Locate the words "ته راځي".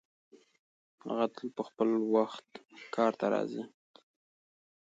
3.19-3.63